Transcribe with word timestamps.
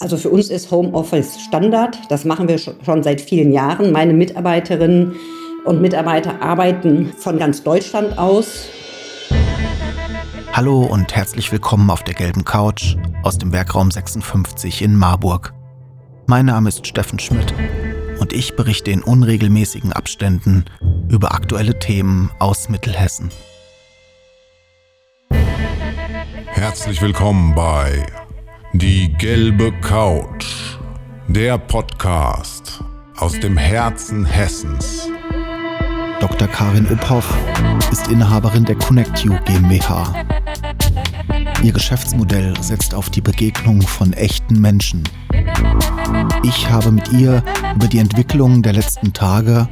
Also 0.00 0.16
für 0.16 0.30
uns 0.30 0.48
ist 0.48 0.70
Homeoffice 0.70 1.40
Standard. 1.40 1.98
Das 2.08 2.24
machen 2.24 2.46
wir 2.46 2.58
schon 2.58 3.02
seit 3.02 3.20
vielen 3.20 3.52
Jahren. 3.52 3.90
Meine 3.90 4.12
Mitarbeiterinnen 4.12 5.16
und 5.64 5.80
Mitarbeiter 5.80 6.40
arbeiten 6.40 7.12
von 7.18 7.36
ganz 7.36 7.64
Deutschland 7.64 8.16
aus. 8.16 8.68
Hallo 10.52 10.84
und 10.84 11.16
herzlich 11.16 11.50
willkommen 11.50 11.90
auf 11.90 12.04
der 12.04 12.14
gelben 12.14 12.44
Couch 12.44 12.96
aus 13.24 13.38
dem 13.38 13.52
Werkraum 13.52 13.90
56 13.90 14.82
in 14.82 14.94
Marburg. 14.94 15.52
Mein 16.26 16.46
Name 16.46 16.68
ist 16.68 16.86
Steffen 16.86 17.18
Schmidt 17.18 17.52
und 18.20 18.32
ich 18.32 18.54
berichte 18.54 18.92
in 18.92 19.02
unregelmäßigen 19.02 19.92
Abständen 19.92 20.64
über 21.08 21.32
aktuelle 21.34 21.76
Themen 21.76 22.30
aus 22.38 22.68
Mittelhessen. 22.68 23.30
Herzlich 26.46 27.02
willkommen 27.02 27.56
bei 27.56 28.06
die 28.74 29.12
gelbe 29.14 29.72
Couch, 29.80 30.76
der 31.26 31.56
Podcast 31.56 32.84
aus 33.16 33.38
dem 33.40 33.56
Herzen 33.56 34.26
Hessens. 34.26 35.08
Dr. 36.20 36.46
Karin 36.48 36.86
Uphoff 36.86 37.34
ist 37.90 38.08
Inhaberin 38.08 38.66
der 38.66 38.76
ConnectU 38.76 39.36
GmbH. 39.46 40.12
Ihr 41.62 41.72
Geschäftsmodell 41.72 42.54
setzt 42.60 42.94
auf 42.94 43.08
die 43.08 43.22
Begegnung 43.22 43.80
von 43.80 44.12
echten 44.12 44.60
Menschen. 44.60 45.02
Ich 46.42 46.68
habe 46.70 46.92
mit 46.92 47.10
ihr 47.12 47.42
über 47.74 47.86
die 47.86 47.98
Entwicklung 47.98 48.62
der 48.62 48.74
letzten 48.74 49.14
Tage 49.14 49.66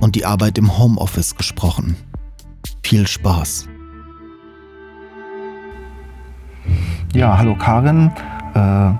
und 0.00 0.14
die 0.14 0.26
Arbeit 0.26 0.58
im 0.58 0.76
Homeoffice 0.76 1.36
gesprochen. 1.36 1.96
Viel 2.82 3.06
Spaß. 3.06 3.68
Ja, 7.14 7.36
hallo 7.38 7.54
Karin. 7.56 8.10
Äh, 8.54 8.92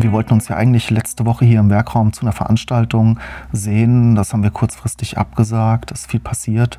wir 0.00 0.12
wollten 0.12 0.32
uns 0.32 0.48
ja 0.48 0.56
eigentlich 0.56 0.90
letzte 0.90 1.26
Woche 1.26 1.44
hier 1.44 1.60
im 1.60 1.70
Werkraum 1.70 2.12
zu 2.12 2.22
einer 2.22 2.32
Veranstaltung 2.32 3.18
sehen. 3.52 4.14
Das 4.14 4.32
haben 4.32 4.42
wir 4.42 4.50
kurzfristig 4.50 5.18
abgesagt. 5.18 5.90
Es 5.90 6.02
ist 6.02 6.10
viel 6.10 6.20
passiert. 6.20 6.78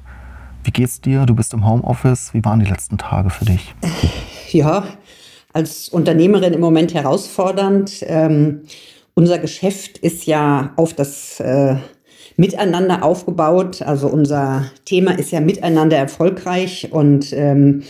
Wie 0.64 0.72
geht's 0.72 1.02
dir? 1.02 1.26
Du 1.26 1.36
bist 1.36 1.54
im 1.54 1.68
Homeoffice. 1.68 2.34
Wie 2.34 2.44
waren 2.46 2.60
die 2.60 2.70
letzten 2.70 2.98
Tage 2.98 3.30
für 3.30 3.46
dich? 3.46 3.74
Ja, 4.52 4.84
als 5.54 5.90
Unternehmerin 5.90 6.54
im 6.54 6.60
Moment 6.62 6.94
herausfordernd. 6.94 8.04
Ähm, 8.08 8.62
unser 9.14 9.38
Geschäft 9.38 9.98
ist 10.00 10.26
ja 10.26 10.72
auf 10.76 10.94
das 10.94 11.40
äh, 11.40 11.76
Miteinander 12.38 13.04
aufgebaut. 13.04 13.82
Also 13.82 14.08
unser 14.08 14.66
Thema 14.86 15.12
ist 15.12 15.32
ja 15.32 15.40
Miteinander 15.42 15.98
erfolgreich 15.98 16.90
und 16.92 17.34
ähm, 17.34 17.84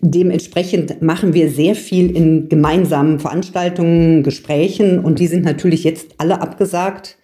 Dementsprechend 0.00 1.02
machen 1.02 1.34
wir 1.34 1.50
sehr 1.50 1.74
viel 1.74 2.14
in 2.14 2.48
gemeinsamen 2.48 3.18
Veranstaltungen, 3.18 4.22
Gesprächen 4.22 4.98
und 4.98 5.18
die 5.18 5.26
sind 5.26 5.44
natürlich 5.44 5.84
jetzt 5.84 6.14
alle 6.18 6.40
abgesagt. 6.40 7.18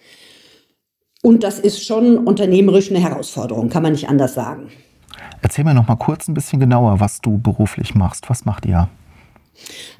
Und 1.22 1.44
das 1.44 1.58
ist 1.58 1.84
schon 1.84 2.18
unternehmerisch 2.18 2.90
eine 2.90 3.00
Herausforderung, 3.00 3.68
kann 3.68 3.82
man 3.82 3.92
nicht 3.92 4.08
anders 4.08 4.34
sagen. 4.34 4.70
Erzähl 5.40 5.64
mir 5.64 5.74
noch 5.74 5.88
mal 5.88 5.96
kurz 5.96 6.28
ein 6.28 6.34
bisschen 6.34 6.60
genauer, 6.60 7.00
was 7.00 7.20
du 7.20 7.38
beruflich 7.38 7.94
machst. 7.94 8.28
Was 8.28 8.44
macht 8.44 8.66
ihr? 8.66 8.88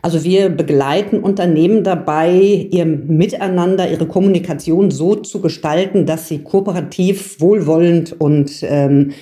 Also 0.01 0.25
wir 0.25 0.49
begleiten 0.49 1.21
Unternehmen 1.21 1.85
dabei, 1.85 2.33
ihr 2.71 2.87
Miteinander, 2.87 3.91
ihre 3.91 4.07
Kommunikation 4.07 4.91
so 4.91 5.15
zu 5.17 5.41
gestalten, 5.41 6.07
dass 6.07 6.29
sie 6.29 6.43
kooperativ, 6.43 7.41
wohlwollend 7.41 8.21
und 8.21 8.51
ähm, 8.63 9.13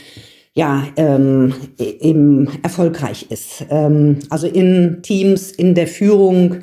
ja, 0.54 0.86
ähm, 0.96 1.54
eben 1.78 2.48
erfolgreich 2.62 3.26
ist. 3.30 3.64
Ähm, 3.70 4.18
also 4.30 4.46
in 4.46 4.98
Teams, 5.02 5.50
in 5.52 5.74
der 5.74 5.86
Führung, 5.86 6.58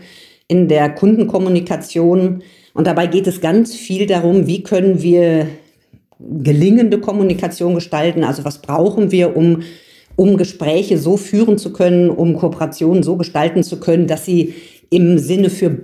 in 0.47 0.67
der 0.67 0.89
Kundenkommunikation. 0.89 2.43
Und 2.73 2.87
dabei 2.87 3.07
geht 3.07 3.27
es 3.27 3.41
ganz 3.41 3.75
viel 3.75 4.05
darum, 4.05 4.47
wie 4.47 4.63
können 4.63 5.01
wir 5.01 5.47
gelingende 6.19 6.99
Kommunikation 6.99 7.75
gestalten. 7.75 8.23
Also 8.23 8.43
was 8.43 8.61
brauchen 8.61 9.11
wir, 9.11 9.35
um, 9.37 9.63
um 10.15 10.37
Gespräche 10.37 10.97
so 10.97 11.15
führen 11.15 11.57
zu 11.57 11.73
können, 11.73 12.09
um 12.09 12.35
Kooperationen 12.35 13.03
so 13.03 13.15
gestalten 13.15 13.63
zu 13.63 13.79
können, 13.79 14.07
dass 14.07 14.25
sie 14.25 14.53
im 14.89 15.17
Sinne 15.17 15.49
für 15.49 15.77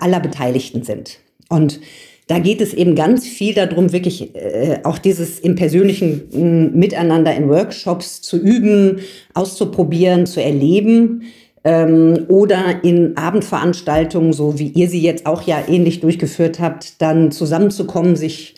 aller 0.00 0.20
Beteiligten 0.20 0.82
sind. 0.82 1.18
Und 1.48 1.80
da 2.28 2.40
geht 2.40 2.60
es 2.60 2.74
eben 2.74 2.96
ganz 2.96 3.26
viel 3.26 3.54
darum, 3.54 3.92
wirklich 3.92 4.34
äh, 4.34 4.80
auch 4.82 4.98
dieses 4.98 5.38
im 5.38 5.54
persönlichen 5.54 6.32
äh, 6.32 6.76
Miteinander 6.76 7.34
in 7.34 7.48
Workshops 7.48 8.20
zu 8.20 8.36
üben, 8.36 9.00
auszuprobieren, 9.34 10.26
zu 10.26 10.42
erleben 10.42 11.22
ähm, 11.62 12.26
oder 12.28 12.82
in 12.82 13.16
Abendveranstaltungen, 13.16 14.32
so 14.32 14.58
wie 14.58 14.68
ihr 14.68 14.88
sie 14.88 15.02
jetzt 15.02 15.26
auch 15.26 15.42
ja 15.42 15.62
ähnlich 15.68 16.00
durchgeführt 16.00 16.58
habt, 16.58 17.00
dann 17.00 17.30
zusammenzukommen, 17.30 18.16
sich 18.16 18.56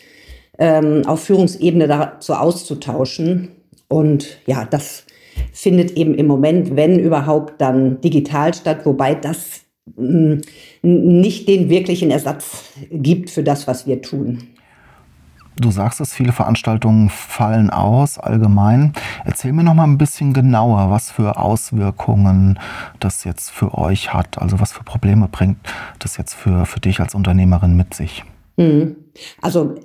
ähm, 0.57 1.03
auf 1.05 1.23
Führungsebene 1.23 1.87
dazu 1.87 2.33
auszutauschen. 2.33 3.49
Und 3.87 4.39
ja, 4.47 4.65
das 4.65 5.05
findet 5.53 5.91
eben 5.97 6.15
im 6.15 6.25
Moment, 6.25 6.75
wenn 6.75 6.99
überhaupt, 6.99 7.61
dann 7.61 8.01
digital 8.01 8.53
statt, 8.53 8.79
wobei 8.83 9.15
das 9.15 9.58
nicht 10.81 11.47
den 11.47 11.69
wirklichen 11.69 12.11
Ersatz 12.11 12.63
gibt 12.91 13.29
für 13.29 13.43
das, 13.43 13.67
was 13.67 13.87
wir 13.87 14.01
tun. 14.01 14.39
Du 15.59 15.71
sagst 15.71 15.99
es, 15.99 16.13
viele 16.13 16.31
Veranstaltungen 16.31 17.09
fallen 17.09 17.69
aus, 17.69 18.17
allgemein. 18.17 18.93
Erzähl 19.25 19.51
mir 19.51 19.63
noch 19.63 19.73
mal 19.73 19.83
ein 19.83 19.97
bisschen 19.97 20.31
genauer, 20.31 20.89
was 20.89 21.11
für 21.11 21.37
Auswirkungen 21.37 22.57
das 23.01 23.25
jetzt 23.25 23.51
für 23.51 23.77
euch 23.77 24.13
hat. 24.13 24.41
Also 24.41 24.61
was 24.61 24.71
für 24.71 24.83
Probleme 24.83 25.27
bringt 25.29 25.57
das 25.99 26.15
jetzt 26.15 26.33
für, 26.33 26.65
für 26.65 26.79
dich 26.79 27.01
als 27.01 27.13
Unternehmerin 27.13 27.75
mit 27.75 27.93
sich? 27.93 28.23
Hm. 28.57 28.95
Also 29.41 29.75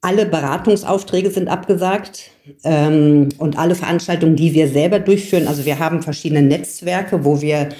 alle 0.00 0.26
Beratungsaufträge 0.26 1.32
sind 1.32 1.48
abgesagt 1.48 2.30
ähm, 2.62 3.30
und 3.38 3.58
alle 3.58 3.74
Veranstaltungen, 3.74 4.36
die 4.36 4.54
wir 4.54 4.68
selber 4.68 5.00
durchführen. 5.00 5.48
Also 5.48 5.64
wir 5.64 5.80
haben 5.80 6.02
verschiedene 6.02 6.42
Netzwerke, 6.42 7.24
wo 7.24 7.40
wir 7.40 7.70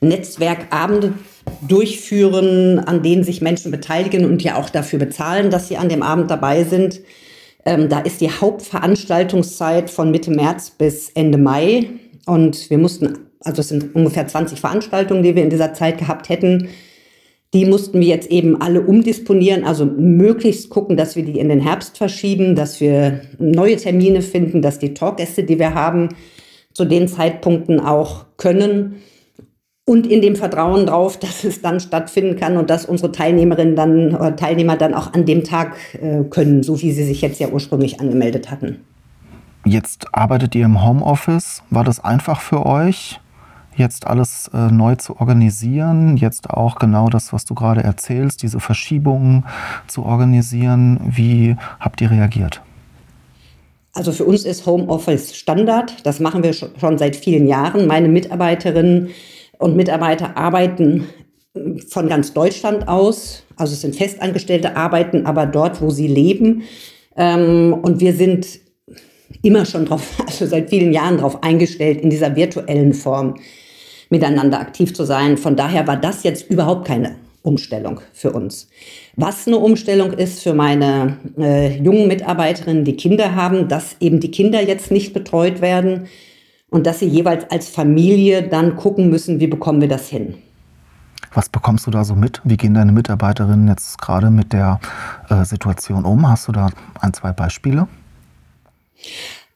Netzwerkabende 0.00 1.14
durchführen, 1.66 2.78
an 2.78 3.02
denen 3.02 3.24
sich 3.24 3.40
Menschen 3.40 3.70
beteiligen 3.70 4.24
und 4.24 4.42
ja 4.42 4.56
auch 4.56 4.70
dafür 4.70 4.98
bezahlen, 4.98 5.50
dass 5.50 5.68
sie 5.68 5.76
an 5.76 5.88
dem 5.88 6.02
Abend 6.02 6.30
dabei 6.30 6.64
sind. 6.64 7.00
Ähm, 7.64 7.88
da 7.88 8.00
ist 8.00 8.20
die 8.20 8.30
Hauptveranstaltungszeit 8.30 9.90
von 9.90 10.10
Mitte 10.10 10.30
März 10.30 10.70
bis 10.70 11.10
Ende 11.10 11.38
Mai. 11.38 11.88
Und 12.26 12.70
wir 12.70 12.78
mussten, 12.78 13.18
also 13.40 13.60
es 13.60 13.68
sind 13.68 13.94
ungefähr 13.94 14.26
20 14.26 14.60
Veranstaltungen, 14.60 15.22
die 15.22 15.34
wir 15.34 15.42
in 15.42 15.50
dieser 15.50 15.74
Zeit 15.74 15.98
gehabt 15.98 16.28
hätten. 16.28 16.68
Die 17.54 17.64
mussten 17.64 18.00
wir 18.00 18.08
jetzt 18.08 18.30
eben 18.30 18.60
alle 18.60 18.82
umdisponieren, 18.82 19.64
also 19.64 19.86
möglichst 19.86 20.68
gucken, 20.68 20.98
dass 20.98 21.16
wir 21.16 21.24
die 21.24 21.38
in 21.38 21.48
den 21.48 21.60
Herbst 21.60 21.96
verschieben, 21.96 22.54
dass 22.54 22.78
wir 22.80 23.22
neue 23.38 23.76
Termine 23.76 24.20
finden, 24.20 24.60
dass 24.60 24.78
die 24.78 24.92
Talkgäste, 24.92 25.44
die 25.44 25.58
wir 25.58 25.72
haben, 25.72 26.10
zu 26.74 26.84
den 26.84 27.08
Zeitpunkten 27.08 27.80
auch 27.80 28.26
können 28.36 28.96
und 29.88 30.06
in 30.06 30.20
dem 30.20 30.36
Vertrauen 30.36 30.86
drauf, 30.86 31.16
dass 31.20 31.44
es 31.44 31.62
dann 31.62 31.80
stattfinden 31.80 32.36
kann 32.38 32.56
und 32.56 32.70
dass 32.70 32.84
unsere 32.84 33.10
Teilnehmerinnen 33.10 33.74
dann 33.74 34.14
oder 34.14 34.36
Teilnehmer 34.36 34.76
dann 34.76 34.94
auch 34.94 35.14
an 35.14 35.24
dem 35.24 35.42
Tag 35.44 35.76
äh, 36.00 36.24
können, 36.24 36.62
so 36.62 36.80
wie 36.80 36.92
sie 36.92 37.04
sich 37.04 37.22
jetzt 37.22 37.40
ja 37.40 37.48
ursprünglich 37.48 38.00
angemeldet 38.00 38.50
hatten. 38.50 38.80
Jetzt 39.64 40.06
arbeitet 40.12 40.54
ihr 40.54 40.66
im 40.66 40.84
Homeoffice. 40.84 41.62
War 41.70 41.84
das 41.84 42.02
einfach 42.02 42.40
für 42.40 42.64
euch, 42.64 43.20
jetzt 43.76 44.06
alles 44.06 44.50
äh, 44.54 44.70
neu 44.70 44.94
zu 44.96 45.18
organisieren? 45.18 46.16
Jetzt 46.16 46.50
auch 46.50 46.78
genau 46.78 47.08
das, 47.08 47.32
was 47.32 47.44
du 47.44 47.54
gerade 47.54 47.82
erzählst, 47.82 48.42
diese 48.42 48.60
Verschiebungen 48.60 49.44
zu 49.86 50.04
organisieren. 50.04 51.00
Wie 51.04 51.56
habt 51.80 52.00
ihr 52.00 52.10
reagiert? 52.10 52.62
Also 53.94 54.12
für 54.12 54.24
uns 54.24 54.44
ist 54.44 54.64
Homeoffice 54.64 55.34
Standard. 55.34 56.06
Das 56.06 56.20
machen 56.20 56.42
wir 56.42 56.52
schon 56.52 56.98
seit 56.98 57.16
vielen 57.16 57.48
Jahren. 57.48 57.86
Meine 57.86 58.08
Mitarbeiterinnen 58.08 59.08
und 59.58 59.76
Mitarbeiter 59.76 60.36
arbeiten 60.36 61.08
von 61.88 62.08
ganz 62.08 62.32
Deutschland 62.32 62.88
aus. 62.88 63.44
Also 63.56 63.72
es 63.72 63.80
sind 63.80 63.96
Festangestellte, 63.96 64.76
arbeiten 64.76 65.26
aber 65.26 65.46
dort, 65.46 65.80
wo 65.80 65.90
sie 65.90 66.06
leben. 66.06 66.62
Ähm, 67.16 67.76
und 67.82 68.00
wir 68.00 68.12
sind 68.12 68.46
immer 69.42 69.64
schon 69.64 69.86
drauf, 69.86 70.02
also 70.26 70.46
seit 70.46 70.70
vielen 70.70 70.92
Jahren 70.92 71.16
darauf 71.18 71.42
eingestellt, 71.42 72.00
in 72.00 72.10
dieser 72.10 72.36
virtuellen 72.36 72.94
Form 72.94 73.34
miteinander 74.10 74.60
aktiv 74.60 74.94
zu 74.94 75.04
sein. 75.04 75.36
Von 75.36 75.56
daher 75.56 75.86
war 75.86 75.96
das 75.96 76.22
jetzt 76.22 76.50
überhaupt 76.50 76.86
keine 76.86 77.16
Umstellung 77.42 78.00
für 78.12 78.32
uns. 78.32 78.68
Was 79.16 79.46
eine 79.46 79.58
Umstellung 79.58 80.12
ist 80.12 80.42
für 80.42 80.54
meine 80.54 81.16
äh, 81.38 81.76
jungen 81.78 82.08
Mitarbeiterinnen, 82.08 82.84
die 82.84 82.96
Kinder 82.96 83.34
haben, 83.34 83.68
dass 83.68 83.96
eben 84.00 84.20
die 84.20 84.30
Kinder 84.30 84.62
jetzt 84.62 84.90
nicht 84.90 85.12
betreut 85.12 85.60
werden, 85.60 86.08
und 86.70 86.86
dass 86.86 86.98
sie 86.98 87.06
jeweils 87.06 87.50
als 87.50 87.68
Familie 87.68 88.42
dann 88.42 88.76
gucken 88.76 89.10
müssen, 89.10 89.40
wie 89.40 89.46
bekommen 89.46 89.80
wir 89.80 89.88
das 89.88 90.08
hin. 90.08 90.34
Was 91.34 91.48
bekommst 91.48 91.86
du 91.86 91.90
da 91.90 92.04
so 92.04 92.14
mit? 92.14 92.40
Wie 92.44 92.56
gehen 92.56 92.74
deine 92.74 92.92
Mitarbeiterinnen 92.92 93.68
jetzt 93.68 94.00
gerade 94.00 94.30
mit 94.30 94.52
der 94.52 94.80
äh, 95.28 95.44
Situation 95.44 96.04
um? 96.04 96.28
Hast 96.28 96.48
du 96.48 96.52
da 96.52 96.70
ein, 97.00 97.12
zwei 97.12 97.32
Beispiele? 97.32 97.86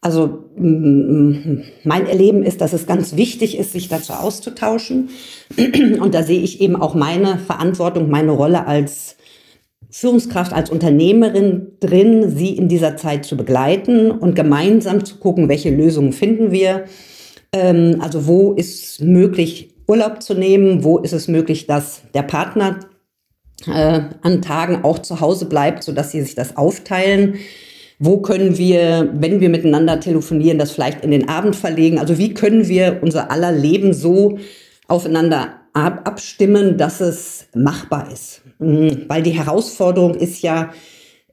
Also 0.01 0.51
mein 0.57 2.07
Erleben 2.07 2.43
ist, 2.43 2.61
dass 2.61 2.73
es 2.73 2.87
ganz 2.87 3.15
wichtig 3.15 3.57
ist, 3.57 3.73
sich 3.73 3.89
dazu 3.89 4.13
auszutauschen. 4.13 5.11
Und 6.01 6.13
da 6.13 6.25
sehe 6.25 6.41
ich 6.41 6.61
eben 6.61 6.75
auch 6.75 6.95
meine 6.95 7.39
Verantwortung, 7.39 8.11
meine 8.11 8.33
Rolle 8.33 8.67
als 8.67 9.17
Führungskraft, 9.93 10.53
als 10.53 10.71
Unternehmerin 10.71 11.73
drin, 11.79 12.31
sie 12.35 12.57
in 12.57 12.69
dieser 12.69 12.97
Zeit 12.97 13.25
zu 13.25 13.37
begleiten 13.37 14.11
und 14.11 14.35
gemeinsam 14.35 15.05
zu 15.05 15.17
gucken, 15.17 15.49
welche 15.49 15.71
Lösungen 15.71 16.13
finden 16.13 16.51
wir. 16.51 16.87
Ähm, 17.53 17.99
also 18.01 18.27
wo 18.27 18.53
ist 18.55 19.01
möglich, 19.01 19.75
Urlaub 19.87 20.23
zu 20.23 20.35
nehmen, 20.35 20.83
wo 20.83 20.99
ist 20.99 21.13
es 21.13 21.29
möglich, 21.29 21.67
dass 21.67 22.03
der 22.15 22.23
Partner 22.23 22.81
äh, 23.67 24.01
an 24.23 24.43
Tagen 24.43 24.83
auch 24.83 24.99
zu 24.99 25.21
Hause 25.21 25.47
bleibt, 25.47 25.85
sodass 25.85 26.11
sie 26.11 26.23
sich 26.23 26.35
das 26.35 26.57
aufteilen 26.57 27.35
wo 28.05 28.21
können 28.21 28.59
wir, 28.59 29.11
wenn 29.15 29.39
wir 29.39 29.49
miteinander 29.49 30.01
telefonieren, 30.01 30.59
das 30.59 30.73
vielleicht 30.73 31.05
in 31.05 31.13
den 31.13 31.29
Abend 31.29 31.55
verlegen? 31.55 32.01
Also 32.01 32.19
wie 32.19 32.35
können 32.35 32.67
wir 32.67 32.99
unser 33.01 33.31
aller 33.31 33.53
Leben 33.53 33.95
so 33.95 34.39
aufeinander 34.89 35.61
ab 35.73 36.01
abstimmen, 36.03 36.77
dass 36.77 37.01
es 37.01 37.47
machbar 37.55 38.11
ist? 38.13 38.42
Weil 39.09 39.23
die 39.23 39.31
Herausforderung 39.31 40.15
ist 40.15 40.43
ja, 40.43 40.71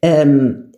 ähm, 0.01 0.71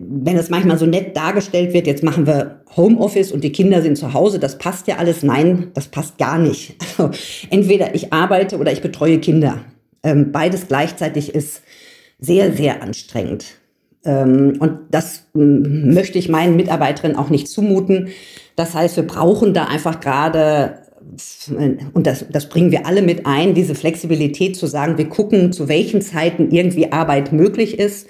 wenn 0.00 0.36
es 0.36 0.50
manchmal 0.50 0.78
so 0.78 0.86
nett 0.86 1.16
dargestellt 1.16 1.72
wird, 1.72 1.86
jetzt 1.86 2.02
machen 2.02 2.26
wir 2.26 2.60
Homeoffice 2.76 3.32
und 3.32 3.42
die 3.42 3.52
Kinder 3.52 3.82
sind 3.82 3.96
zu 3.96 4.12
Hause, 4.12 4.38
das 4.38 4.58
passt 4.58 4.86
ja 4.86 4.96
alles. 4.96 5.22
Nein, 5.22 5.70
das 5.74 5.88
passt 5.88 6.18
gar 6.18 6.38
nicht. 6.38 6.76
Also, 6.98 7.10
entweder 7.50 7.94
ich 7.94 8.12
arbeite 8.12 8.58
oder 8.58 8.72
ich 8.72 8.82
betreue 8.82 9.18
Kinder. 9.18 9.60
Ähm, 10.02 10.32
beides 10.32 10.68
gleichzeitig 10.68 11.34
ist 11.34 11.62
sehr, 12.18 12.52
sehr 12.52 12.82
anstrengend. 12.82 13.60
Ähm, 14.04 14.56
und 14.60 14.78
das 14.90 15.24
möchte 15.34 16.18
ich 16.18 16.28
meinen 16.28 16.56
Mitarbeiterinnen 16.56 17.16
auch 17.16 17.30
nicht 17.30 17.48
zumuten. 17.48 18.08
Das 18.56 18.74
heißt, 18.74 18.96
wir 18.96 19.06
brauchen 19.06 19.54
da 19.54 19.64
einfach 19.64 20.00
gerade, 20.00 20.82
und 21.94 22.06
das, 22.06 22.24
das 22.30 22.48
bringen 22.48 22.70
wir 22.70 22.86
alle 22.86 23.02
mit 23.02 23.26
ein, 23.26 23.54
diese 23.54 23.74
Flexibilität 23.74 24.56
zu 24.56 24.66
sagen, 24.66 24.98
wir 24.98 25.08
gucken, 25.08 25.52
zu 25.52 25.68
welchen 25.68 26.02
Zeiten 26.02 26.50
irgendwie 26.50 26.92
Arbeit 26.92 27.32
möglich 27.32 27.78
ist. 27.78 28.06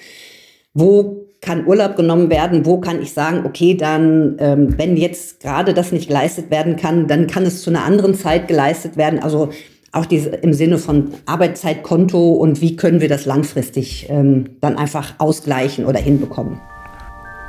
Wo 0.74 1.26
kann 1.40 1.66
Urlaub 1.66 1.96
genommen 1.96 2.30
werden? 2.30 2.66
Wo 2.66 2.78
kann 2.78 3.00
ich 3.00 3.12
sagen, 3.12 3.46
okay, 3.46 3.74
dann, 3.74 4.36
ähm, 4.38 4.78
wenn 4.78 4.96
jetzt 4.96 5.40
gerade 5.40 5.72
das 5.72 5.92
nicht 5.92 6.08
geleistet 6.08 6.50
werden 6.50 6.76
kann, 6.76 7.06
dann 7.06 7.26
kann 7.26 7.44
es 7.44 7.62
zu 7.62 7.70
einer 7.70 7.84
anderen 7.84 8.14
Zeit 8.14 8.48
geleistet 8.48 8.96
werden. 8.96 9.20
Also 9.20 9.50
auch 9.92 10.06
diese, 10.06 10.30
im 10.30 10.52
Sinne 10.52 10.78
von 10.78 11.14
Arbeitszeitkonto 11.26 12.32
und 12.32 12.60
wie 12.60 12.76
können 12.76 13.00
wir 13.00 13.08
das 13.08 13.24
langfristig 13.24 14.08
ähm, 14.10 14.50
dann 14.60 14.76
einfach 14.76 15.14
ausgleichen 15.18 15.86
oder 15.86 15.98
hinbekommen. 15.98 16.60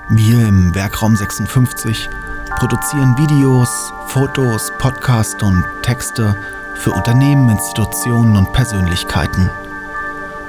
Wir 0.09 0.47
im 0.47 0.73
Werkraum 0.73 1.15
56 1.15 2.09
produzieren 2.61 3.17
Videos, 3.17 3.91
Fotos, 4.05 4.71
Podcasts 4.77 5.41
und 5.41 5.65
Texte 5.81 6.35
für 6.75 6.91
Unternehmen, 6.91 7.49
Institutionen 7.49 8.37
und 8.37 8.53
Persönlichkeiten. 8.53 9.49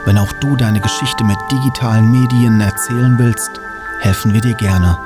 Wenn 0.04 0.18
auch 0.18 0.30
du 0.32 0.54
deine 0.56 0.82
Geschichte 0.82 1.24
mit 1.24 1.38
digitalen 1.50 2.12
Medien 2.12 2.60
erzählen 2.60 3.18
willst, 3.18 3.62
helfen 4.00 4.34
wir 4.34 4.42
dir 4.42 4.52
gerne. 4.52 4.98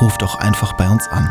Ruf 0.00 0.16
doch 0.16 0.38
einfach 0.38 0.74
bei 0.74 0.88
uns 0.88 1.08
an. 1.08 1.28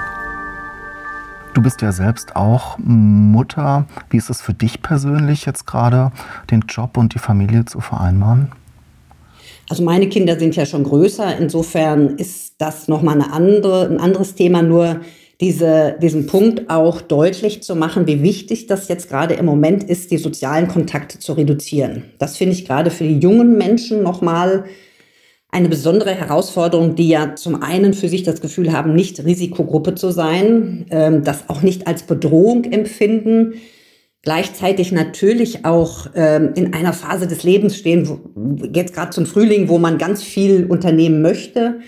Du 1.53 1.61
bist 1.61 1.81
ja 1.81 1.93
selbst 1.93 2.35
auch 2.35 2.77
Mutter. 2.77 3.85
Wie 4.09 4.17
ist 4.17 4.29
es 4.29 4.41
für 4.41 4.53
dich 4.53 4.81
persönlich 4.81 5.45
jetzt 5.45 5.65
gerade, 5.65 6.11
den 6.49 6.65
Job 6.67 6.97
und 6.97 7.13
die 7.13 7.19
Familie 7.19 7.63
zu 7.63 7.79
vereinbaren? 7.79 8.51
Also 9.71 9.83
meine 9.83 10.09
Kinder 10.09 10.37
sind 10.37 10.57
ja 10.57 10.65
schon 10.65 10.83
größer. 10.83 11.37
Insofern 11.37 12.17
ist 12.17 12.55
das 12.57 12.89
nochmal 12.89 13.15
eine 13.21 13.31
andere, 13.31 13.87
ein 13.87 14.01
anderes 14.01 14.35
Thema. 14.35 14.61
Nur 14.61 14.99
diese, 15.39 15.95
diesen 16.01 16.27
Punkt 16.27 16.69
auch 16.69 16.99
deutlich 16.99 17.63
zu 17.63 17.77
machen, 17.77 18.05
wie 18.05 18.21
wichtig 18.21 18.67
das 18.67 18.89
jetzt 18.89 19.07
gerade 19.07 19.35
im 19.35 19.45
Moment 19.45 19.85
ist, 19.85 20.11
die 20.11 20.17
sozialen 20.17 20.67
Kontakte 20.67 21.19
zu 21.19 21.31
reduzieren. 21.31 22.03
Das 22.19 22.35
finde 22.35 22.53
ich 22.53 22.65
gerade 22.65 22.91
für 22.91 23.05
die 23.05 23.19
jungen 23.19 23.57
Menschen 23.57 24.03
nochmal 24.03 24.65
eine 25.51 25.69
besondere 25.69 26.15
Herausforderung, 26.15 26.95
die 26.95 27.07
ja 27.07 27.37
zum 27.37 27.63
einen 27.63 27.93
für 27.93 28.09
sich 28.09 28.23
das 28.23 28.41
Gefühl 28.41 28.73
haben, 28.73 28.93
nicht 28.93 29.23
Risikogruppe 29.23 29.95
zu 29.95 30.11
sein, 30.11 30.85
ähm, 30.89 31.23
das 31.23 31.47
auch 31.47 31.61
nicht 31.61 31.87
als 31.87 32.03
Bedrohung 32.03 32.65
empfinden, 32.65 33.53
gleichzeitig 34.23 34.91
natürlich 34.91 35.65
auch 35.65 36.07
ähm, 36.15 36.51
in 36.55 36.73
einer 36.73 36.93
Phase 36.93 37.27
des 37.27 37.43
Lebens 37.43 37.75
stehen, 37.75 38.07
wo, 38.07 38.65
jetzt 38.73 38.93
gerade 38.93 39.11
zum 39.11 39.25
Frühling, 39.25 39.69
wo 39.69 39.77
man 39.77 39.97
ganz 39.97 40.23
viel 40.23 40.65
unternehmen 40.65 41.21
möchte. 41.21 41.79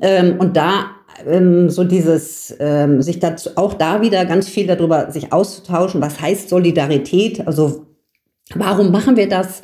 Ähm, 0.00 0.36
und 0.38 0.56
da 0.56 0.90
ähm, 1.26 1.70
so 1.70 1.84
dieses, 1.84 2.54
ähm, 2.60 3.02
sich 3.02 3.18
dazu 3.18 3.50
auch 3.56 3.74
da 3.74 4.00
wieder 4.02 4.24
ganz 4.26 4.48
viel 4.48 4.66
darüber 4.66 5.10
sich 5.10 5.32
auszutauschen, 5.32 6.00
was 6.00 6.20
heißt 6.20 6.48
Solidarität, 6.48 7.46
also 7.46 7.86
warum 8.54 8.92
machen 8.92 9.16
wir 9.16 9.28
das? 9.28 9.62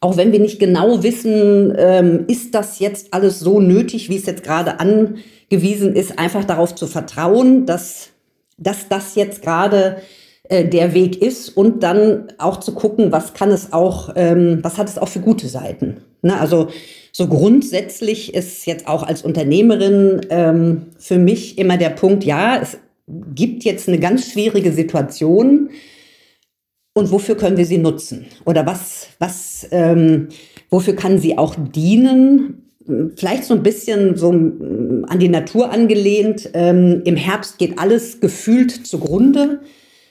auch 0.00 0.16
wenn 0.16 0.32
wir 0.32 0.40
nicht 0.40 0.58
genau 0.58 1.02
wissen, 1.02 1.74
ähm, 1.76 2.24
ist 2.26 2.54
das 2.54 2.78
jetzt 2.78 3.12
alles 3.12 3.38
so 3.38 3.60
nötig, 3.60 4.08
wie 4.08 4.16
es 4.16 4.26
jetzt 4.26 4.42
gerade 4.42 4.80
angewiesen 4.80 5.94
ist, 5.94 6.18
einfach 6.18 6.44
darauf 6.44 6.74
zu 6.74 6.86
vertrauen, 6.86 7.66
dass, 7.66 8.08
dass 8.56 8.88
das 8.88 9.14
jetzt 9.14 9.42
gerade 9.42 9.98
äh, 10.50 10.68
der 10.68 10.94
Weg 10.94 11.22
ist 11.22 11.56
und 11.56 11.82
dann 11.84 12.32
auch 12.38 12.58
zu 12.58 12.72
gucken, 12.72 13.12
was 13.12 13.34
kann 13.34 13.50
es 13.50 13.72
auch, 13.72 14.10
ähm, 14.16 14.58
was 14.62 14.78
hat 14.78 14.88
es 14.88 14.98
auch 14.98 15.08
für 15.08 15.20
gute 15.20 15.46
Seiten. 15.46 15.98
Ne? 16.22 16.38
Also 16.38 16.68
so 17.12 17.28
grundsätzlich 17.28 18.34
ist 18.34 18.66
jetzt 18.66 18.88
auch 18.88 19.04
als 19.04 19.22
Unternehmerin 19.22 20.26
ähm, 20.30 20.86
für 20.98 21.18
mich 21.18 21.56
immer 21.56 21.76
der 21.76 21.90
Punkt, 21.90 22.24
ja, 22.24 22.58
es 22.60 22.78
gibt 23.32 23.62
jetzt 23.62 23.88
eine 23.88 24.00
ganz 24.00 24.28
schwierige 24.30 24.72
Situation 24.72 25.70
und 26.94 27.12
wofür 27.12 27.36
können 27.36 27.56
wir 27.56 27.66
sie 27.66 27.78
nutzen? 27.78 28.26
Oder 28.44 28.66
was, 28.66 29.06
was, 29.20 29.68
ähm, 29.70 30.30
wofür 30.68 30.96
kann 30.96 31.18
sie 31.18 31.38
auch 31.38 31.54
dienen? 31.56 32.64
Vielleicht 33.14 33.44
so 33.44 33.54
ein 33.54 33.62
bisschen 33.62 34.16
so 34.16 34.32
mm, 34.32 35.04
an 35.08 35.20
die 35.20 35.28
Natur 35.28 35.70
angelehnt. 35.70 36.50
Ähm, 36.54 37.02
Im 37.04 37.14
Herbst 37.14 37.58
geht 37.58 37.78
alles 37.78 38.20
gefühlt 38.20 38.84
zugrunde. 38.84 39.60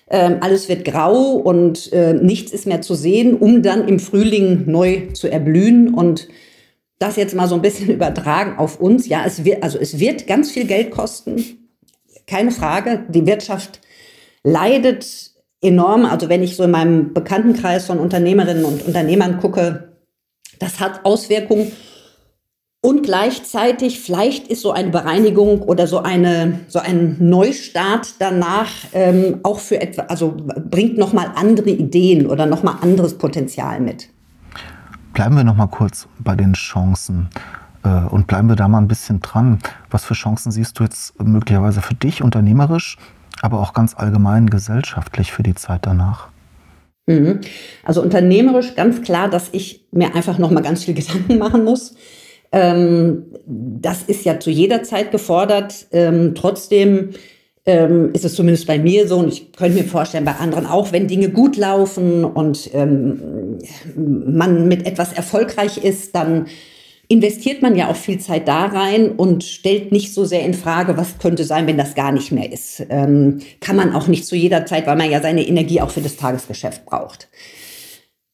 Ähm, 0.10 0.38
alles 0.42 0.68
wird 0.70 0.86
grau 0.86 1.34
und 1.34 1.94
äh, 1.94 2.14
nichts 2.14 2.52
ist 2.52 2.66
mehr 2.66 2.82
zu 2.82 2.96
sehen, 2.96 3.36
um 3.38 3.62
dann 3.62 3.88
im 3.88 4.00
Frühling 4.00 4.64
neu 4.66 5.08
zu 5.14 5.32
erblühen. 5.32 5.94
Und 5.94 6.28
das 6.98 7.16
jetzt 7.16 7.36
mal 7.36 7.48
so 7.48 7.56
ein 7.56 7.62
bisschen 7.62 7.90
übertragen 7.94 8.58
auf 8.58 8.80
uns. 8.80 9.08
Ja, 9.08 9.24
es 9.26 9.46
wird, 9.46 9.64
also 9.64 9.78
es 9.78 10.00
wird 10.00 10.28
ganz 10.28 10.52
viel 10.52 10.66
Geld 10.66 10.92
kosten. 10.92 11.44
Keine 12.28 12.52
Frage. 12.52 13.06
Die 13.10 13.26
Wirtschaft 13.26 13.82
leidet 14.44 15.32
enorm. 15.62 16.06
Also 16.06 16.30
wenn 16.30 16.44
ich 16.44 16.56
so 16.56 16.64
in 16.64 16.72
meinem 16.72 17.14
Bekanntenkreis 17.14 17.86
von 17.86 18.00
Unternehmerinnen 18.00 18.66
und 18.66 18.86
Unternehmern 18.86 19.40
gucke, 19.40 19.94
das 20.60 20.80
hat 20.80 21.06
Auswirkungen. 21.06 21.72
Und 22.82 23.04
gleichzeitig, 23.04 24.00
vielleicht 24.00 24.48
ist 24.48 24.62
so 24.62 24.72
eine 24.72 24.90
Bereinigung 24.90 25.62
oder 25.62 25.86
so, 25.86 26.00
eine, 26.00 26.62
so 26.70 26.80
ein 26.80 27.18
Neustart 27.20 28.16
danach 28.20 28.70
ähm, 28.94 29.40
auch 29.44 29.60
für 29.60 29.82
etwa, 29.82 30.04
also 30.04 30.38
bringt 30.70 30.98
nochmal 30.98 31.32
andere 31.36 31.72
Ideen 31.72 32.26
oder 32.26 32.46
nochmal 32.46 32.76
anderes 32.82 33.18
Potenzial 33.18 33.82
mit. 33.82 34.08
Bleiben 35.14 35.36
wir 35.36 35.44
nochmal 35.44 35.68
kurz 35.68 36.08
bei 36.20 36.36
den 36.36 36.54
Chancen 36.54 37.30
äh, 37.84 37.90
und 37.90 38.28
bleiben 38.28 38.48
wir 38.48 38.56
da 38.56 38.70
mal 38.70 38.78
ein 38.78 38.88
bisschen 38.88 39.20
dran. 39.20 39.60
Was 39.90 40.06
für 40.06 40.14
Chancen 40.14 40.52
siehst 40.52 40.80
du 40.80 40.84
jetzt 40.84 41.22
möglicherweise 41.22 41.82
für 41.82 41.96
dich 41.96 42.24
unternehmerisch 42.24 42.98
aber 43.42 43.60
auch 43.60 43.74
ganz 43.74 43.96
allgemein 43.96 44.50
gesellschaftlich 44.50 45.32
für 45.32 45.44
die 45.44 45.56
Zeit 45.56 45.86
danach? 45.86 46.28
Mhm. 47.08 47.40
Also 47.84 48.02
unternehmerisch 48.02 48.76
ganz 48.76 49.02
klar, 49.02 49.30
dass 49.30 49.50
ich 49.52 49.88
mir 49.92 50.16
einfach 50.16 50.38
noch 50.38 50.52
mal 50.52 50.62
ganz 50.62 50.84
viel 50.84 50.94
Gedanken 50.96 51.38
machen 51.38 51.64
muss. 51.64 51.96
Ähm, 52.52 53.26
das 53.46 54.04
ist 54.04 54.26
ja 54.26 54.40
zu 54.40 54.50
jeder 54.50 54.84
Zeit 54.84 55.12
gefordert. 55.12 55.88
Ähm, 55.92 56.34
trotzdem 56.36 57.12
ähm, 57.66 58.12
ist 58.14 58.26
es 58.26 58.36
zumindest 58.36 58.68
bei 58.68 58.80
mir 58.80 59.08
so 59.08 59.18
und 59.18 59.28
ich 59.28 59.52
könnte 59.52 59.78
mir 59.78 59.88
vorstellen, 59.88 60.26
bei 60.26 60.36
anderen 60.36 60.66
auch, 60.66 60.92
wenn 60.92 61.08
Dinge 61.08 61.30
gut 61.30 61.58
laufen 61.58 62.26
und 62.26 62.70
ähm, 62.74 63.60
man 63.96 64.68
mit 64.68 64.88
etwas 64.88 65.14
erfolgreich 65.14 65.78
ist, 65.78 66.16
dann 66.16 66.48
investiert 67.08 67.62
man 67.62 67.76
ja 67.76 67.90
auch 67.90 67.96
viel 67.96 68.20
Zeit 68.20 68.48
da 68.48 68.66
rein 68.68 69.12
und 69.12 69.44
stellt 69.44 69.92
nicht 69.92 70.14
so 70.14 70.26
sehr 70.26 70.44
in 70.44 70.54
Frage, 70.54 70.96
was 70.96 71.18
könnte 71.18 71.44
sein, 71.44 71.66
wenn 71.66 71.78
das 71.78 71.96
gar 71.96 72.12
nicht 72.12 72.32
mehr 72.32 72.52
ist. 72.52 72.86
Ähm, 72.90 73.40
kann 73.60 73.76
man 73.76 73.94
auch 73.94 74.08
nicht 74.08 74.26
zu 74.26 74.36
jeder 74.36 74.66
Zeit, 74.66 74.86
weil 74.86 74.96
man 74.96 75.10
ja 75.10 75.20
seine 75.22 75.48
Energie 75.48 75.82
auch 75.82 75.90
für 75.90 76.02
das 76.02 76.18
Tagesgeschäft 76.18 76.86
braucht. 76.86 77.28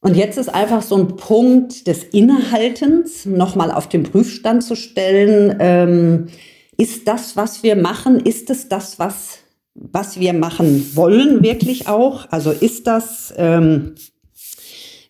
Und 0.06 0.16
jetzt 0.16 0.38
ist 0.38 0.50
einfach 0.50 0.82
so 0.82 0.96
ein 0.96 1.18
Punkt 1.18 1.88
des 1.88 2.04
Innehaltens 2.04 3.26
nochmal 3.26 3.72
auf 3.72 3.90
den 3.90 4.04
Prüfstand 4.04 4.64
zu 4.64 4.76
stellen. 4.76 5.56
Ähm, 5.60 6.28
ist 6.78 7.08
das, 7.08 7.36
was 7.36 7.64
wir 7.64 7.76
machen, 7.76 8.20
ist 8.20 8.50
es 8.50 8.70
das, 8.70 9.00
was, 9.00 9.40
was 9.74 10.20
wir 10.20 10.34
machen 10.34 10.92
wollen, 10.96 11.42
wirklich 11.42 11.88
auch? 11.88 12.28
Also 12.32 12.52
ist 12.52 12.86
das, 12.88 13.34
ähm, 13.38 13.96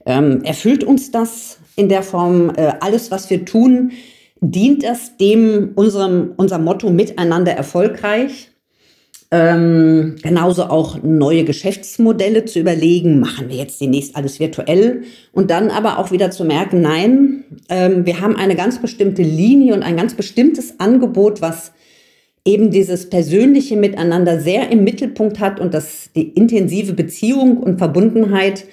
ähm, 0.06 0.44
erfüllt 0.44 0.84
uns 0.84 1.12
das? 1.12 1.58
in 1.76 1.90
der 1.90 2.04
Form, 2.04 2.52
äh, 2.56 2.74
alles, 2.80 3.12
was 3.12 3.30
wir 3.30 3.46
tun, 3.46 3.92
dient 4.40 4.84
das 4.84 5.18
dem 5.18 5.72
unserem, 5.76 6.34
unserem 6.38 6.64
Motto 6.64 6.90
miteinander 6.90 7.52
erfolgreich. 7.52 8.52
Ähm, 9.38 10.16
genauso 10.24 10.64
auch 10.64 11.04
neue 11.04 11.44
Geschäftsmodelle 11.44 12.46
zu 12.46 12.58
überlegen, 12.58 13.20
machen 13.20 13.50
wir 13.50 13.58
jetzt 13.58 13.82
demnächst 13.82 14.16
alles 14.16 14.40
virtuell 14.40 15.04
und 15.34 15.52
dann 15.52 15.72
aber 15.72 16.00
auch 16.00 16.12
wieder 16.12 16.32
zu 16.32 16.46
merken, 16.46 16.80
nein, 16.80 17.44
ähm, 17.68 18.06
wir 18.06 18.22
haben 18.22 18.38
eine 18.38 18.56
ganz 18.56 18.80
bestimmte 18.80 19.24
Linie 19.24 19.74
und 19.74 19.84
ein 19.84 19.98
ganz 19.98 20.14
bestimmtes 20.14 20.80
Angebot, 20.80 21.42
was 21.42 21.74
eben 22.46 22.72
dieses 22.72 23.10
persönliche 23.10 23.76
Miteinander 23.76 24.40
sehr 24.40 24.72
im 24.72 24.86
Mittelpunkt 24.86 25.42
hat 25.42 25.60
und 25.60 25.74
das 25.74 26.12
die 26.16 26.30
intensive 26.30 26.94
Beziehung 26.94 27.58
und 27.58 27.78
Verbundenheit. 27.78 28.64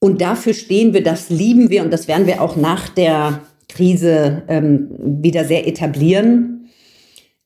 Und 0.00 0.22
dafür 0.22 0.54
stehen 0.54 0.94
wir, 0.94 1.02
das 1.02 1.28
lieben 1.28 1.68
wir 1.68 1.82
und 1.82 1.92
das 1.92 2.08
werden 2.08 2.26
wir 2.26 2.40
auch 2.40 2.56
nach 2.56 2.88
der 2.88 3.42
Krise 3.68 4.44
ähm, 4.48 4.88
wieder 4.98 5.44
sehr 5.44 5.68
etablieren. 5.68 6.70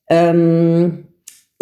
Ähm, 0.07 1.09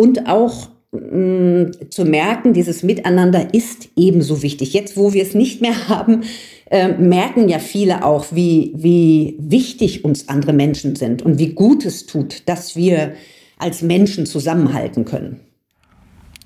und 0.02 0.28
auch 0.28 0.70
mh, 0.92 1.00
mm, 1.00 1.72
zu 1.92 2.06
merken, 2.06 2.54
dieses 2.54 2.82
Miteinander 2.82 3.54
ist 3.54 3.90
ebenso 3.96 4.42
wichtig. 4.42 4.74
Jetzt, 4.74 4.98
wo 4.98 5.14
wir 5.14 5.22
es 5.22 5.36
nicht 5.36 5.62
mehr 5.62 5.88
haben, 5.90 6.24
äh, 6.72 6.88
merken 6.94 7.48
ja 7.50 7.60
viele 7.60 8.04
auch, 8.04 8.26
wie, 8.32 8.74
wie 8.76 9.36
wichtig 9.38 10.04
uns 10.04 10.28
andere 10.28 10.54
Menschen 10.54 10.96
sind 10.96 11.22
und 11.22 11.38
wie 11.38 11.54
gut 11.54 11.86
es 11.86 12.08
tut, 12.08 12.50
dass 12.50 12.76
wir 12.76 13.14
als 13.60 13.84
Menschen 13.84 14.26
zusammenhalten 14.26 15.06
können. 15.06 15.40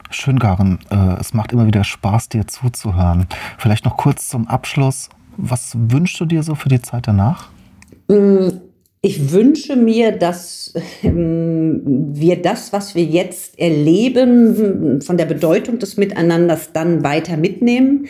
Schön, 0.10 0.38
Garen. 0.38 0.80
Äh, 0.92 1.20
es 1.22 1.34
macht 1.34 1.54
immer 1.54 1.66
wieder 1.66 1.86
Spaß, 1.86 2.28
dir 2.28 2.46
zuzuhören. 2.46 3.28
Vielleicht 3.58 3.86
noch 3.86 3.96
kurz 3.96 4.28
zum 4.28 4.48
Abschluss. 4.50 5.08
Was 5.38 5.78
wünschst 5.78 6.20
du 6.20 6.26
dir 6.26 6.44
so 6.44 6.56
für 6.56 6.70
die 6.70 6.82
Zeit 6.82 7.08
danach? 7.08 7.50
Mm, 8.10 8.50
ich 9.06 9.32
wünsche 9.32 9.76
mir, 9.76 10.14
dass 10.14 10.74
ähm, 11.04 11.80
wir 11.86 12.42
das, 12.42 12.74
was 12.74 12.96
wir 12.96 13.04
jetzt 13.04 13.60
erleben, 13.60 15.00
von 15.00 15.16
der 15.16 15.26
Bedeutung 15.26 15.78
des 15.78 15.96
Miteinanders 15.96 16.72
dann 16.74 17.04
weiter 17.04 17.38
mitnehmen. 17.38 18.08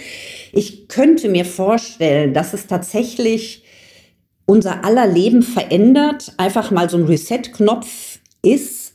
Ich 0.54 0.88
könnte 0.88 1.28
mir 1.28 1.44
vorstellen, 1.44 2.34
dass 2.34 2.54
es 2.54 2.68
tatsächlich 2.68 3.66
unser 4.46 4.86
aller 4.86 5.06
Leben 5.06 5.42
verändert, 5.42 6.32
einfach 6.38 6.72
mal 6.72 6.90
so 6.90 6.96
ein 6.96 7.04
Reset-Knopf 7.04 8.20
ist, 8.42 8.94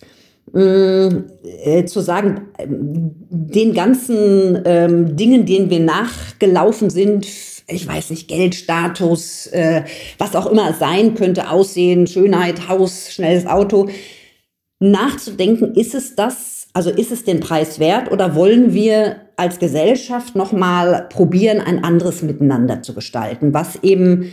äh, 0.55 1.85
zu 1.85 2.01
sagen, 2.01 2.49
den 2.67 3.75
ganzen 3.75 4.63
ähm, 4.65 5.17
Dingen, 5.17 5.45
denen 5.45 5.69
wir 5.69 5.81
nachgelaufen 5.81 6.89
sind, 6.89 7.27
ich 7.71 7.87
weiß 7.87 8.11
nicht, 8.11 8.29
Geldstatus, 8.29 9.47
äh, 9.49 9.85
was 10.19 10.37
auch 10.37 10.47
immer 10.47 10.71
es 10.71 10.79
sein 10.79 11.15
könnte, 11.15 11.51
Aussehen, 11.51 12.07
Schönheit, 12.07 12.69
Haus, 12.69 13.13
schnelles 13.13 13.47
Auto, 13.47 13.89
nachzudenken, 14.79 15.75
ist 15.75 15.95
es 15.95 16.17
das, 16.17 16.69
also 16.73 16.91
ist 16.91 17.13
es 17.13 17.25
den 17.25 17.41
Preis 17.41 17.79
wert 17.79 18.11
oder 18.11 18.35
wollen 18.35 18.73
wir 18.73 19.17
als 19.37 19.59
Gesellschaft 19.59 20.37
nochmal 20.37 21.07
probieren, 21.11 21.61
ein 21.61 21.85
anderes 21.85 22.23
Miteinander 22.23 22.83
zu 22.83 22.95
gestalten, 22.95 23.55
was 23.55 23.83
eben 23.83 24.33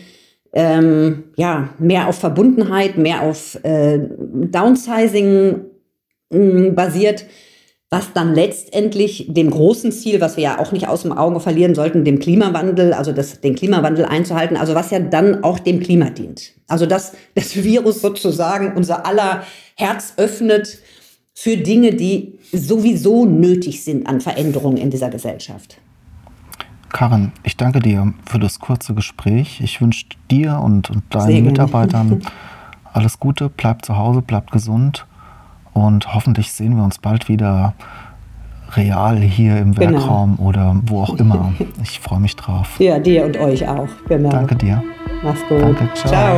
ähm, 0.53 1.25
ja, 1.35 1.69
mehr 1.79 2.07
auf 2.07 2.17
Verbundenheit, 2.17 2.97
mehr 2.97 3.21
auf 3.21 3.59
äh, 3.63 3.99
Downsizing 3.99 5.65
Mm, 6.29 6.75
basiert, 6.75 7.25
was 7.89 8.11
dann 8.11 8.35
letztendlich 8.35 9.27
dem 9.29 9.49
großen 9.49 9.93
Ziel, 9.93 10.19
was 10.19 10.35
wir 10.35 10.43
ja 10.43 10.59
auch 10.59 10.73
nicht 10.73 10.89
aus 10.89 11.03
dem 11.03 11.13
Auge 11.13 11.39
verlieren 11.39 11.73
sollten, 11.73 12.03
dem 12.03 12.19
Klimawandel, 12.19 12.93
also 12.93 13.13
das, 13.13 13.39
den 13.39 13.55
Klimawandel 13.55 14.03
einzuhalten, 14.03 14.57
also 14.57 14.75
was 14.75 14.91
ja 14.91 14.99
dann 14.99 15.43
auch 15.43 15.57
dem 15.57 15.79
Klima 15.79 16.09
dient. 16.09 16.53
Also 16.67 16.85
dass 16.85 17.13
das 17.35 17.55
Virus 17.55 18.01
sozusagen 18.01 18.73
unser 18.75 19.05
aller 19.05 19.43
Herz 19.75 20.13
öffnet 20.17 20.79
für 21.33 21.55
Dinge, 21.55 21.93
die 21.93 22.39
sowieso 22.51 23.25
nötig 23.25 23.83
sind 23.83 24.07
an 24.07 24.19
Veränderungen 24.19 24.77
in 24.77 24.89
dieser 24.89 25.09
Gesellschaft. 25.09 25.77
Karin, 26.89 27.31
ich 27.43 27.55
danke 27.57 27.79
dir 27.79 28.13
für 28.25 28.39
das 28.39 28.59
kurze 28.59 28.95
Gespräch. 28.95 29.61
Ich 29.61 29.79
wünsche 29.81 30.07
dir 30.31 30.59
und, 30.59 30.89
und 30.89 31.03
deinen 31.09 31.45
Mitarbeitern 31.45 32.21
alles 32.93 33.19
Gute. 33.19 33.49
Bleibt 33.49 33.85
zu 33.85 33.97
Hause, 33.97 34.21
bleibt 34.21 34.51
gesund 34.51 35.05
und 35.85 36.13
hoffentlich 36.13 36.51
sehen 36.51 36.75
wir 36.75 36.83
uns 36.83 36.97
bald 36.97 37.29
wieder 37.29 37.73
real 38.75 39.17
hier 39.17 39.57
im 39.57 39.75
genau. 39.75 39.99
Werkraum 39.99 40.39
oder 40.39 40.75
wo 40.85 41.03
auch 41.03 41.15
immer. 41.19 41.53
Ich 41.83 41.99
freue 41.99 42.19
mich 42.19 42.35
drauf. 42.35 42.79
Ja, 42.79 42.97
dir 42.99 43.25
und 43.25 43.37
euch 43.37 43.67
auch. 43.67 43.87
Genau. 44.07 44.29
Danke 44.29 44.55
dir. 44.55 44.83
Mach's 45.23 45.41
gut. 45.47 45.61
Danke, 45.61 45.87
ciao. 45.93 46.11
ciao. 46.11 46.37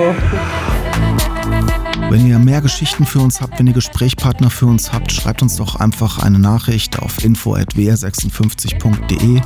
Wenn 2.10 2.28
ihr 2.28 2.40
mehr 2.40 2.62
Geschichten 2.62 3.06
für 3.06 3.20
uns 3.20 3.40
habt, 3.40 3.60
wenn 3.60 3.68
ihr 3.68 3.74
Gesprächspartner 3.74 4.50
für 4.50 4.66
uns 4.66 4.92
habt, 4.92 5.12
schreibt 5.12 5.42
uns 5.42 5.58
doch 5.58 5.76
einfach 5.76 6.24
eine 6.24 6.40
Nachricht 6.40 7.00
auf 7.00 7.24
info.wr56.de 7.24 9.42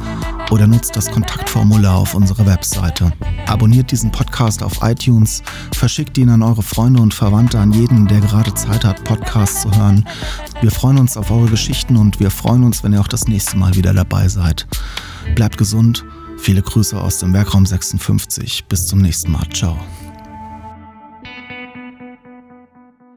oder 0.53 0.67
nutzt 0.67 0.95
das 0.95 1.10
Kontaktformular 1.10 1.98
auf 1.98 2.13
unserer 2.13 2.45
Webseite. 2.45 3.12
Abonniert 3.48 3.89
diesen 3.89 4.12
Podcast 4.12 4.62
auf 4.62 4.83
iTunes, 4.83 5.41
verschickt 5.74 6.15
ihn 6.19 6.29
an 6.29 6.43
eure 6.43 6.62
Freunde 6.62 7.01
und 7.01 7.12
Verwandte, 7.12 7.57
an 7.57 7.74
jeden, 7.74 8.07
der 8.07 8.19
gerade 8.19 8.53
Zeit 8.53 8.86
hat, 8.86 9.03
Podcasts 9.03 9.63
zu 9.63 9.75
hören. 9.75 10.07
Wir 10.62 10.69
freuen 10.69 11.00
uns 11.00 11.17
auf 11.17 11.31
eure 11.31 11.48
Geschichten 11.48 11.98
und 11.98 12.19
wir 12.19 12.29
freuen 12.29 12.63
uns, 12.63 12.83
wenn 12.83 12.93
ihr 12.93 13.01
auch 13.01 13.07
das 13.07 13.27
nächste 13.27 13.57
Mal 13.57 13.74
wieder 13.74 13.95
dabei 13.95 14.27
seid. 14.27 14.67
Bleibt 15.33 15.57
gesund, 15.57 16.05
viele 16.38 16.62
Grüße 16.62 17.01
aus 17.01 17.17
dem 17.17 17.33
Werkraum 17.33 17.65
56. 17.65 18.65
Bis 18.65 18.86
zum 18.86 19.00
nächsten 19.00 19.31
Mal. 19.31 19.50
Ciao. 19.51 19.79